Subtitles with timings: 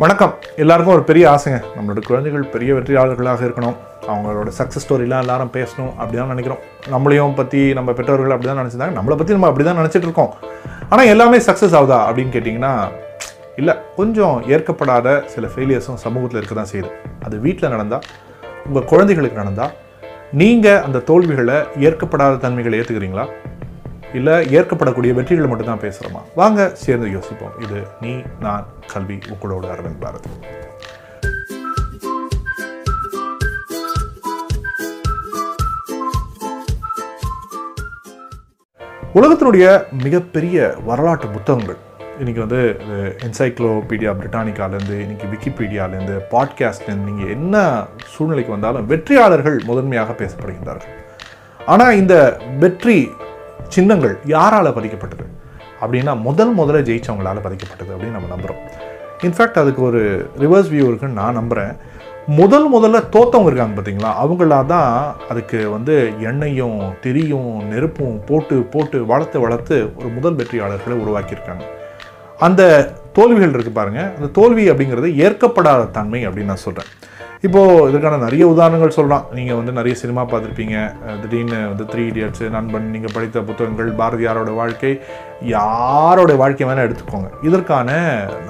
[0.00, 0.32] வணக்கம்.
[0.62, 1.58] எல்லாருக்கும் ஒரு பெரிய ஆசைங்க.
[1.74, 3.76] நம்மளோட குழந்தைகள் பெரிய வெற்றியாளர்களாக இருக்கணும்.
[4.08, 6.60] அவங்களோட சக்ஸஸ் ஸ்டோரிலாம் எல்லாரும் பேசணும் அப்படி தான் நினைக்கிறோம்.
[6.94, 8.94] நம்மளையும் பற்றி நம்ம பெற்றோர்கள் அப்படி தான் நினச்சிருந்தாங்க.
[8.98, 10.32] நம்மளை பற்றி நம்ம அப்படி தான் நினச்சிட்டு இருக்கோம்.
[10.90, 12.72] ஆனால் எல்லாமே சக்ஸஸ் ஆகுதா அப்படின்னு கேட்டிங்கன்னா
[13.60, 13.76] இல்லை.
[14.00, 16.92] கொஞ்சம் ஏற்கப்படாத சில ஃபெயிலியர்ஸும் சமூகத்தில் இருக்க தான் செய்யுது.
[17.28, 18.04] அது வீட்டில் நடந்தால்
[18.68, 19.74] உங்கள் குழந்தைகளுக்கு நடந்தால்
[20.42, 21.58] நீங்கள் அந்த தோல்விகளை
[21.88, 23.26] ஏற்கப்படாத தன்மைகளை ஏற்றுக்கிறீங்களா
[24.14, 27.56] இல்லை ஏற்கப்படக்கூடிய வெற்றிகளை மட்டும்தான் பேசுகிறோமா வாங்க சேர்ந்து யோசிப்போம்.
[27.62, 30.30] இது நீ நான் கல்வி உங்களோட அரவிந்த் பாரதி.
[39.14, 39.66] உலகத்தினுடைய
[40.02, 41.76] மிகப்பெரிய வரலாற்று புத்தகங்கள்.
[42.20, 42.60] இன்றைக்கி வந்து
[43.26, 50.94] என்சைக்ளோபீடியா பிரிட்டானிக்காலேருந்து இன்றைக்கி விக்கிபீடியாலேருந்து பாட்காஸ்ட்லேருந்து நீங்கள் என்ன சூழ்நிலைக்கு வந்தாலும் வெற்றியாளர்கள் முதன்மையாக பேசப்படுகின்றார்கள்.
[51.66, 52.16] ஆனால் இந்த
[52.58, 53.10] வெற்றி
[53.68, 55.26] சின்னங்கள் யாரால பதிக்கப்பட்டது
[55.80, 58.60] அப்படின்னா முதல் முதல்ல ஜெயிச்சவங்களால பதிக்கப்பட்டது அப்படின்னு நம்ம நம்புகிறோம்
[59.22, 61.76] இன்ஃபேக்ட் அதுக்கு ஒரு ரிவர்ஸ் வியூ இருக்குன்னு நான் நம்புகிறேன்
[62.26, 64.10] முதல் முதல்ல தோத்தவங்க இருக்காங்க பார்த்தீங்களா?
[64.22, 71.62] அவங்களா தான் அதுக்கு வந்து எண்ணெயும் திரியும் நெருப்பும் போட்டு போட்டு வளர்த்து வளர்த்து ஒரு முதல் வெற்றியாளர்களை உருவாக்கியிருக்காங்க.
[72.38, 74.12] அந்த தோல்விகள் இருக்கு பாருங்க.
[74.16, 76.90] அந்த தோல்வி அப்படிங்கிறது ஏற்கப்படாத தன்மை அப்படின்னு நான் சொல்கிறேன்
[77.46, 79.24] இப்போது இதற்கான நிறைய உதாரணங்கள் சொல்லலாம்.
[79.38, 80.76] நீங்கள் வந்து நிறைய சினிமா பார்த்துருப்பீங்க.
[81.22, 84.92] திடீர்னு வந்து த்ரீ இடியட்ஸ் நண்பன் நீங்கள் படித்த புத்தகங்கள் பாரதியாரோட வாழ்க்கை
[85.54, 87.28] யாரோடைய வாழ்க்கை வேணால் எடுத்துக்கோங்க.
[87.48, 87.90] இதற்கான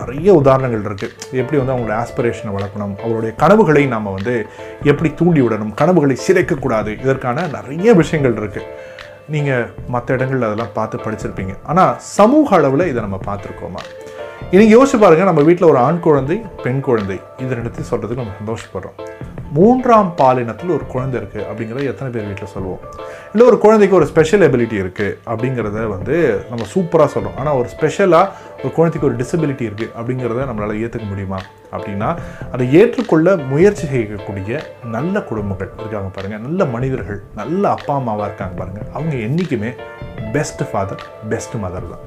[0.01, 4.35] நிறைய உதாரணங்கள் இருக்குது எப்படி வந்து அவங்களோட ஆஸ்பிரேஷனை வளர்க்கணும் அவருடைய கனவுகளை நாம் வந்து
[4.93, 8.69] எப்படி தூண்டி விடணும் கனவுகளை சிதைக்கக்கூடாது இதற்கான நிறைய விஷயங்கள் இருக்குது
[9.35, 11.55] நீங்கள் மற்ற இடங்கள்ல அதெல்லாம் பார்த்து படிச்சிருப்பீங்க.
[11.71, 13.83] ஆனால் சமூக அளவில் இதை நம்ம பார்த்துருக்கோமா?
[14.45, 16.35] இன்றைக்கி யோசிச்சு பாருங்கள் நம்ம வீட்டில் ஒரு ஆண் குழந்தை
[16.65, 17.17] பெண் குழந்தை.
[17.43, 18.97] இது ரெண்டுத்தையும் சொல்கிறதுக்கு நம்ம சந்தோஷப்படுறோம்.
[19.57, 22.83] மூன்றாம் பாலினத்தில் ஒரு குழந்தை இருக்குது அப்படிங்கிறத எத்தனை பேர் வீட்டில் சொல்லுவோம்.
[23.33, 26.17] இல்லை ஒரு குழந்தைக்கு ஒரு ஸ்பெஷல் எபிலிட்டி இருக்குது அப்படிங்கிறத வந்து
[26.51, 31.41] நம்ம சூப்பராக சொல்கிறோம் ஆனால் ஒரு ஸ்பெஷலாக ஒரு குழந்தைக்கு ஒரு டிசபிலிட்டி இருக்குது அப்படிங்கிறத நம்மளால் ஏற்றுக்க முடியுமா?
[31.75, 32.11] அப்படின்னா
[32.55, 34.61] அதை ஏற்றுக்கொள்ள முயற்சி செய்யக்கூடிய
[34.97, 36.39] நல்ல குடும்பங்கள் இருக்காங்க பாருங்க.
[36.47, 39.73] நல்ல மனிதர்கள் நல்ல அப்பா அம்மாவாக இருக்காங்க பாருங்கள் அவங்க என்றைக்குமே
[40.37, 42.05] பெஸ்ட் ஃபாதர் பெஸ்ட் மதர் தான்.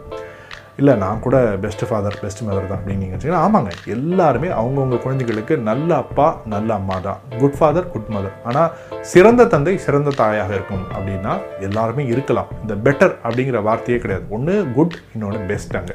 [0.79, 5.89] இல்லை நான் கூட பெஸ்ட் ஃபாதர் பெஸ்ட் மதர் தான் அப்படின்னு நீங்கள் ஆமாங்க எல்லாருமே அவங்கவுங்க குழந்தைகளுக்கு நல்ல
[6.03, 7.19] அப்பா நல்ல அம்மா தான்.
[7.41, 8.71] குட் ஃபாதர் குட் மதர் ஆனால்
[9.11, 11.33] சிறந்த தந்தை சிறந்த தாயாக இருக்கும் அப்படின்னா
[11.67, 12.49] எல்லாருமே இருக்கலாம்.
[12.63, 14.25] இந்த பெட்டர் அப்படிங்கிற வார்த்தையே கிடையாது.
[14.37, 15.93] ஒன்று குட் இன்னொன்று பெஸ்ட்டாங்க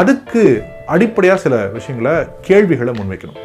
[0.00, 0.42] அதுக்கு
[0.92, 2.14] அடிப்படையாக சில விஷயங்களை
[2.48, 3.38] கேள்விகளை முன்வைக்கணும்.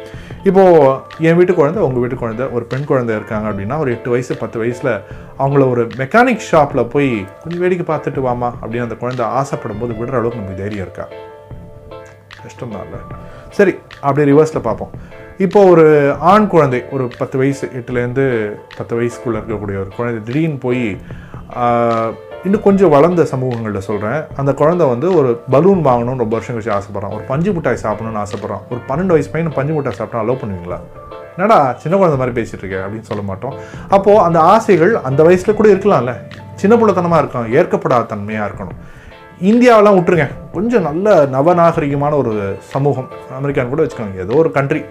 [0.48, 0.90] இப்போது
[1.28, 4.58] என் வீட்டு குழந்தை உங்கள் வீட்டு குழந்தை ஒரு பெண் குழந்தை இருக்காங்க அப்படின்னா ஒரு எட்டு வயசு பத்து
[4.62, 4.92] வயசில்
[5.42, 7.10] அவங்கள ஒரு மெக்கானிக் ஷாப்பில் போய்
[7.42, 11.06] கொஞ்சம் வேடிக்கை பார்த்துட்டு வாமா அப்படின்னு அந்த குழந்தை ஆசைப்படும் போது விடுற அளவுக்கு நமக்கு தைரியம் இருக்கா?
[12.42, 13.04] கஷ்டம் தான்
[13.58, 14.92] சரி அப்படியே ரிவர்ஸில் பார்ப்போம்.
[15.46, 15.84] இப்போ ஒரு
[16.32, 18.24] ஆண் குழந்தை ஒரு பத்து வயசு எட்டுலேருந்து
[18.78, 20.84] பத்து வயசுக்குள்ளே இருக்கக்கூடிய ஒரு குழந்தை திடீர்னு போய்
[22.44, 27.14] இன்னும் கொஞ்சம் வளர்ந்த சமூகங்களில் சொல்கிறேன் அந்த குழந்தை வந்து ஒரு பலூன் வாங்கணும்னு ரொம்ப வருஷம் கழிச்சு ஆசைப்பட்றான்.
[27.16, 28.62] ஒரு பஞ்சு மிட்டாய் சாப்பிடணும்னு ஆசைப்பட்றான்.
[28.70, 30.78] ஒரு பன்னெண்டு வயசு பையன் பஞ்சு மிட்டாய் சாப்பிட்டா அலோவ் பண்ணுவீங்களா?
[31.36, 33.54] என்னடா சின்ன குழந்தை மாதிரி பேசிகிட்டு இருக்கேன் அப்படின்னு சொல்ல மாட்டோம்.
[33.88, 36.14] அப்போது அந்த ஆசைகள் அந்த வயசில் கூட இருக்கலாம்ல.
[36.54, 38.78] சின்ன பிள்ளைத்தனமாக இருக்கும் ஏற்கப்படாத தன்மையாக இருக்கணும்.
[39.50, 40.28] இந்தியாவெல்லாம் விட்டுருங்க.
[40.52, 43.08] கொஞ்சம் நல்ல நவநாகரிகமான ஒரு சமூகம்.
[43.40, 44.18] அமெரிக்கான்னு கூட வச்சுக்கோங்க.
[44.26, 44.82] ஏதோ ஒரு கண்ட்ரி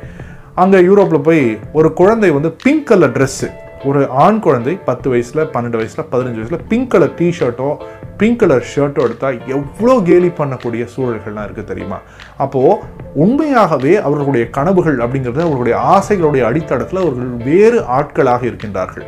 [0.55, 1.43] அங்கே யூரோப்பில் போய்
[1.73, 3.49] ஒரு குழந்தை வந்து பிங்க் கலர் ட்ரெஸ்ஸு
[3.85, 7.78] ஒரு ஆண் குழந்தை பத்து வயசில் பன்னெண்டு வயசில் பதினஞ்சு வயசில் பிங்க் கலர் டிஷர்ட்டோ
[8.17, 12.00] பிங்க் கலர் ஷர்ட்டோ எடுத்தால் எவ்வளோ கேலி பண்ணக்கூடிய சூழல்கள்லாம் இருக்குது தெரியுமா?
[12.38, 12.78] அப்போது
[13.13, 19.06] உண்மையாகவே அவர்களுடைய கனவுகள் அப்படிங்கிறது அவர்களுடைய ஆசைகளுடைய அடித்தளத்தில் அவர்கள் வேறு ஆட்களாக இருக்கின்றார்கள்.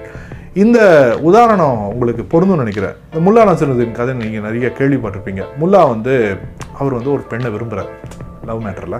[0.54, 0.80] இந்த
[1.22, 2.96] உதாரணம் உங்களுக்கு பொருந்தும் நினைக்கிறேன்.
[3.14, 5.44] இந்த முல்லா நசருதீன் கதை நீங்கள் நிறைய கேள்விப்பட்டிருப்பீங்க.
[5.62, 6.38] முல்லா வந்து
[6.80, 7.92] அவர் வந்து ஒரு பெண்ணை விரும்புகிறார்
[8.46, 9.00] லவ் மேட்டரில்.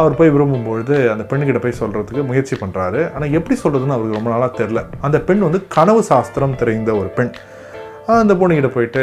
[0.00, 4.50] அவர் போய் விரும்பும்பொழுது அந்த பெண்ணுக்கிட்ட போய் சொல்கிறதுக்கு முயற்சி பண்ணுறாரு ஆனால் எப்படி சொல்கிறதுன்னு அவருக்கு ரொம்ப நாளாக
[4.60, 7.32] தெரில அந்த பெண் வந்து கனவு சாஸ்திரம் தெரிந்த ஒரு பெண்.
[8.22, 9.02] அந்த பொண்ணுக்கிட்ட போயிட்டு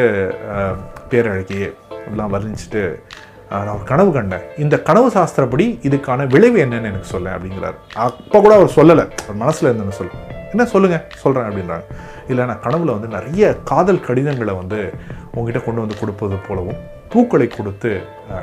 [1.12, 1.70] பேரழகியே
[2.10, 2.84] எல்லாம் வர்ணிச்சுட்டு
[3.52, 4.44] நான் ஒரு கனவு கண்டேன்.
[4.64, 7.80] இந்த கனவு சாஸ்திரப்படி இதுக்கான விளைவு என்னன்னு எனக்கு சொல்ல அப்படிங்கிறார்.
[8.08, 9.06] அப்போ கூட அவர் சொல்லலை.
[9.26, 11.86] அவர் மனசில் இருந்தேன்னு சொல்லுவேன் என்ன சொல்லுங்கள் சொல்கிறேன் அப்படின்றாங்க.
[12.32, 14.80] இல்லை நான் கனவில் வந்து நிறைய காதல் கடிதங்களை வந்து
[15.36, 16.80] உங்ககிட்ட கொண்டு வந்து கொடுப்பது போலவும்
[17.14, 17.92] பூக்களை கொடுத்து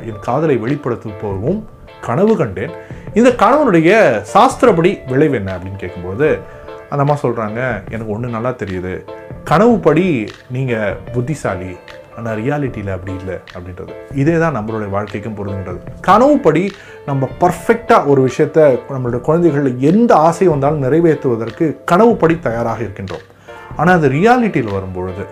[0.08, 1.60] என் காதலை வெளிப்படுத்துவது போலவும்
[2.06, 2.74] கனவு கண்டேன்.
[3.18, 3.90] இந்த கனவனுடைய
[4.34, 6.28] சாஸ்திரப்படி விளைவு என்ன அப்படின்னு கேட்கும்போது
[6.90, 7.60] அந்த அம்மா சொல்கிறாங்க
[7.94, 8.92] எனக்கு ஒன்று நல்லா தெரியுது.
[9.50, 10.06] கனவுப்படி
[10.56, 11.72] நீங்கள் புத்திசாலி
[12.18, 13.92] ஆனால் ரியாலிட்டியில் அப்படி இல்லை அப்படின்றது.
[14.22, 15.80] இதே தான் நம்மளுடைய வாழ்க்கைக்கும் பொருந்துகின்றது.
[16.08, 16.62] கனவுப்படி
[17.06, 23.26] நம்ம பர்ஃபெக்டாக ஒரு விஷயத்த நம்மளுடைய குழந்தைகளில் எந்த ஆசை வந்தாலும் நிறைவேற்றுவதற்கு கனவுப்படி தயாராக இருக்கின்றோம்.
[23.76, 25.24] ஆனால் அது ரியாலிட்டியில் வரும்பொழுது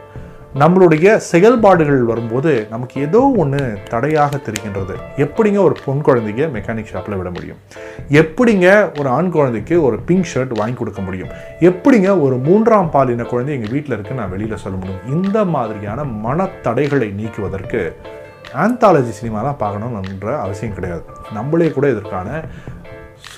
[0.54, 4.94] நம்மளுடைய செயல்பாடுகள் வரும்போது நமக்கு ஏதோ ஒன்று தடையாக தெரிகின்றது.
[5.16, 7.56] எப்படிங்க ஒரு பொன் குழந்தைங்க மெக்கானிக் ஷாப்பில் விட முடியும்?
[8.10, 11.28] எப்படிங்க ஒரு ஆண் குழந்தைக்கு ஒரு பிங்க் ஷர்ட் வாங்கி கொடுக்க முடியும்?
[11.60, 15.24] எப்படிங்க ஒரு மூன்றாம் பாலின குழந்தை எங்கள் வீட்டில் இருக்குது நான் வெளியில் சொல்ல முடியும்?
[15.24, 17.96] இந்த மாதிரியான மனத்தடைகளை நீக்குவதற்கு
[18.54, 21.02] ஆந்தாலஜி சினிமாலாம் பார்க்கணுன்ற அவசியம் கிடையாது.
[21.32, 22.44] நம்மளே கூட இதற்கான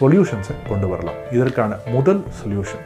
[0.01, 1.15] சொல்யூஷன்ஸை கொண்டு வரலாம்.
[1.33, 2.85] இதற்கான முதல் சொல்யூஷன்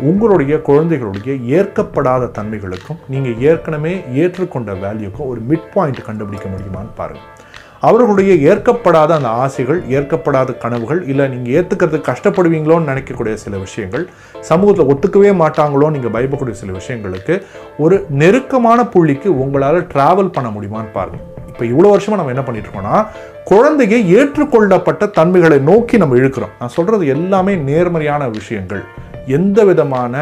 [0.00, 7.32] உங்களுடைய குழந்தைகளுடைய ஏற்கப்படாத தன்மைகளுக்கும் நீங்கள் ஏற்கனவே ஏற்றுக்கொண்ட வேல்யூக்கும் ஒரு மிட் பாயிண்ட் கண்டுபிடிக்க முடியுமான்னு பாருங்கள்
[7.80, 14.08] அவர்களுடைய ஏற்கப்படாத அந்த ஆசைகள் ஏற்கப்படாத கனவுகள் இல்லை நீங்கள் ஏற்றுக்கிறதுக்கு கஷ்டப்படுவீங்களோன்னு நினைக்கக்கூடிய சில விஷயங்கள்
[14.40, 17.42] சமூகத்தில் ஒத்துக்கவே மாட்டாங்களோன்னு நீங்கள் பயப்படக்கூடிய சில விஷயங்களுக்கு
[17.78, 23.06] ஒரு நெருக்கமான புள்ளிக்கு உங்களால் ட்ராவல் பண்ண முடியுமான்னு பாருங்கள் இப்போ இவ்வளோ வருஷமாக நம்ம என்ன பண்ணிட்டு இருக்கோம்னா
[23.44, 26.50] குழந்தையை ஏற்றுக்கொள்ளப்பட்ட தன்மைகளை நோக்கி நம்ம இழுக்கிறோம்.
[26.58, 28.84] நான் சொல்கிறது எல்லாமே நேர்மறையான விஷயங்கள்.
[29.26, 30.14] எந்த விதமான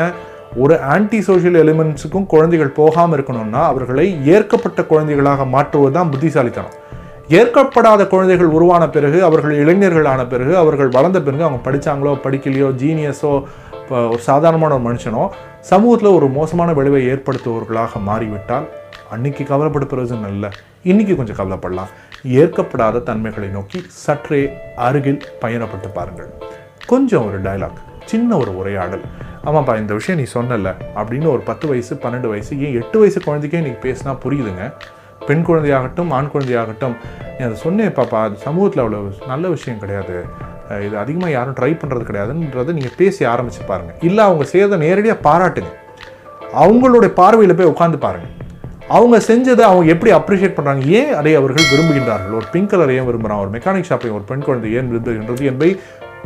[0.63, 6.75] ஒரு ஆன்டி சோஷியல் எலிமெண்ட்ஸுக்கும் குழந்தைகள் போகாமல் இருக்கணும்னா அவர்களை ஏற்கப்பட்ட குழந்தைகளாக மாற்றுவது தான் புத்திசாலித்தனம்.
[7.29, 13.33] ஏற்கப்படாத குழந்தைகள் உருவான பிறகு அவர்கள் இளைஞர்கள் ஆன பிறகு அவர்கள் வளர்ந்த பிறகு அவங்க படித்தாங்களோ படிக்கலையோ ஜீனியஸோ
[13.81, 15.25] இப்போ ஒரு சாதாரணமான ஒரு மனுஷனோ
[15.61, 18.67] சமூகத்தில் ஒரு மோசமான விளைவை ஏற்படுத்துபவர்களாக மாறிவிட்டால்
[19.11, 20.51] அன்னைக்கு கவலைப்பட பிரயோஜனம் இல்லை
[20.83, 21.91] இன்னைக்கு கொஞ்சம் கவலைப்படலாம்.
[22.41, 24.41] ஏற்கப்படாத தன்மைகளை நோக்கி சற்றே
[24.87, 26.31] அருகில் பயணப்பட்டு பாருங்கள்.
[26.93, 27.79] கொஞ்சம் ஒரு டயலாக்
[28.11, 29.05] சின்ன ஒரு உரையாடல்.
[29.49, 33.63] ஆமாப்பா இந்த விஷயம் நீ சொன்னல அப்படின்னு ஒரு பத்து வயசு பன்னெண்டு வயசு ஏன் எட்டு வயசு குழந்தைக்கே
[33.67, 34.65] நீங்கள் பேசினா புரியுதுங்க.
[35.29, 36.97] பெண் குழந்தையாகட்டும் ஆண் குழந்தையாகட்டும்.
[37.37, 39.01] நீ அதை சொன்னேன் பாப்பா அது சமூகத்தில் அவ்வளோ
[39.33, 40.17] நல்ல விஷயம் கிடையாது.
[40.87, 45.73] இது அதிகமாக யாரும் ட்ரை பண்ணுறது கிடையாதுன்றதை நீங்கள் பேசி ஆரம்பிச்சு பாருங்கள் இல்லை அவங்க செய்கிறத நேரடியாக பாராட்டுங்க.
[46.65, 48.33] அவங்களுடைய பார்வையில் போய் உட்காந்து பாருங்கள்
[48.97, 52.35] அவங்க செஞ்சதை அவங்க எப்படி அப்ரிஷியேட் பண்ணுறாங்க ஏன் அதை அவர்கள் விரும்புகின்றார்கள்?
[52.41, 55.71] ஒரு பிங்க் கலர் ஏன் விரும்புகிறான் ஒரு மெக்கானிக் ஷாப்பை ஒரு பெண் குழந்தை ஏன் விரும்புகின்றது என்பதை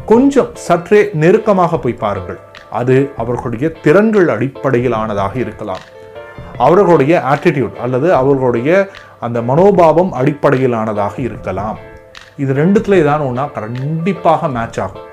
[0.07, 2.39] கொஞ்சம் சற்றே நெருக்கமாக போய் பாருங்கள்.
[2.71, 5.79] அது அவர்களுடைய திறன்கள் அடிப்படையிலானதாக இருக்கலாம்.
[6.59, 8.89] அவர்களுடைய ஆட்டிடியூட் அல்லது அவர்களுடைய
[9.21, 11.79] அந்த மனோபாவம் அடிப்படையிலானதாக இருக்கலாம்.
[12.37, 15.07] இது ரெண்டுத்துல ஏதாவது ஒன்றா கண்டிப்பாக மேட்ச் ஆகும்.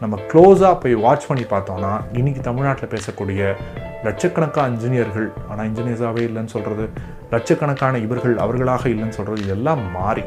[0.00, 3.56] நம்ம க்ளோஸாக போய் வாட்ச் பண்ணி பார்த்தோம்னா இன்னைக்கு தமிழ்நாட்டில் பேசக்கூடிய
[4.04, 6.88] லட்சக்கணக்கான இன்ஜினியர்கள் ஆனால் இன்ஜினியர்ஸாகவே இல்லைன்னு சொல்கிறது
[7.30, 10.22] லட்சக்கணக்கான இவர்கள் அவர்களாக இல்லைன்னு சொல்கிறது இதெல்லாம் மாறி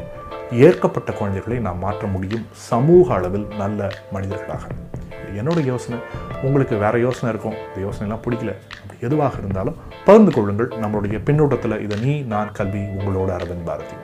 [0.50, 4.66] ஏற்கப்பட்ட குழந்தைகளை நாம் மாற்ற முடியும் சமூக அளவில் நல்ல மனிதர்களாக.
[5.36, 6.04] என்னோட யோசனை.
[6.42, 7.58] உங்களுக்கு வேறு யோசனை இருக்கும்.
[7.76, 8.54] இந்த யோசனைலாம் பிடிக்கல.
[8.80, 10.68] அப்படி எதுவாக இருந்தாலும் பகிர்ந்து கொள்ளுங்கள்.
[10.68, 13.94] நம்மளுடைய பின்னூட்டத்தில் இதை நீ நான் கல்வி உங்களோட அரவிந்த் பாரதி.